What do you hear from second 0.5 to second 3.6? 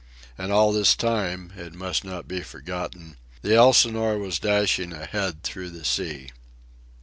all this time, it must not be forgotten, the